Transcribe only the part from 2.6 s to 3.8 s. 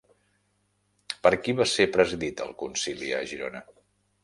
concili a Girona?